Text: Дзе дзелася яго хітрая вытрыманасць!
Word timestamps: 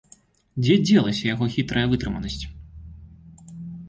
Дзе 0.63 0.77
дзелася 0.87 1.23
яго 1.33 1.45
хітрая 1.55 1.83
вытрыманасць! 1.91 2.41